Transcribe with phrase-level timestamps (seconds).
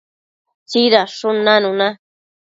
[0.69, 1.87] tsidadshun nanuna